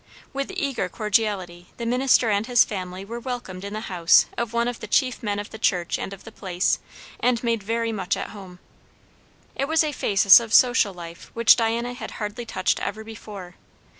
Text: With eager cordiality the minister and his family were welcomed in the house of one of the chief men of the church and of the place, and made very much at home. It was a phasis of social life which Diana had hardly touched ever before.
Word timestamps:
With 0.33 0.49
eager 0.55 0.89
cordiality 0.89 1.67
the 1.77 1.85
minister 1.85 2.31
and 2.31 2.47
his 2.47 2.65
family 2.65 3.05
were 3.05 3.19
welcomed 3.19 3.63
in 3.63 3.73
the 3.73 3.81
house 3.81 4.25
of 4.35 4.51
one 4.51 4.67
of 4.67 4.79
the 4.79 4.87
chief 4.87 5.21
men 5.21 5.37
of 5.37 5.51
the 5.51 5.59
church 5.59 5.99
and 5.99 6.11
of 6.11 6.23
the 6.23 6.31
place, 6.31 6.79
and 7.19 7.43
made 7.43 7.61
very 7.61 7.91
much 7.91 8.17
at 8.17 8.29
home. 8.29 8.57
It 9.53 9.67
was 9.67 9.83
a 9.83 9.91
phasis 9.91 10.39
of 10.39 10.55
social 10.55 10.91
life 10.95 11.29
which 11.35 11.55
Diana 11.55 11.93
had 11.93 12.13
hardly 12.17 12.47
touched 12.47 12.79
ever 12.79 13.03
before. 13.03 13.53